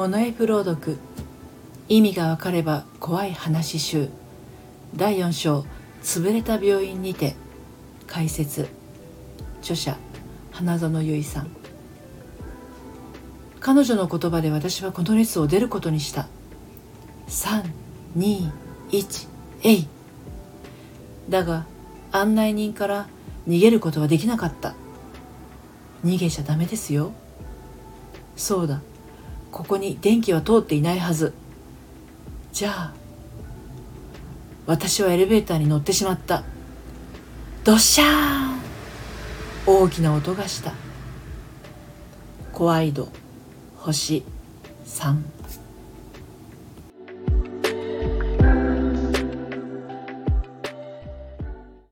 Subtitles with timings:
[0.00, 0.96] モノエプ朗読
[1.86, 4.08] 意味がわかれば怖い話集。
[4.96, 5.66] 第4章
[6.02, 7.36] 潰れた病院にて。
[8.06, 8.66] 解説
[9.60, 9.98] 著者
[10.52, 11.50] 花園由衣さん。
[13.60, 16.28] 彼女の言葉で私はこの列を出ることにした。
[17.28, 18.50] 321
[19.64, 19.86] えい。
[21.28, 21.66] だが
[22.10, 23.06] 案内人から
[23.46, 24.74] 逃げることはできなかった。
[26.06, 27.12] 逃げちゃダメですよ。
[28.34, 28.80] そうだ。
[29.52, 31.34] ここに電気は通っていないはず。
[32.52, 32.94] じゃあ
[34.66, 36.44] 私はエレベーターに乗ってしまった。
[37.64, 38.60] ドッシャーン。
[39.66, 40.72] 大きな音がした。
[42.52, 43.08] 怖い度
[43.78, 44.24] 星
[44.86, 45.39] 3